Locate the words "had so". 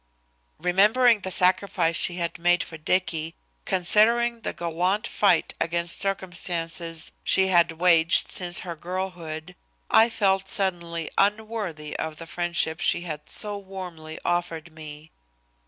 13.01-13.59